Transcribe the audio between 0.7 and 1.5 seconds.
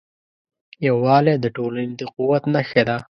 یووالی د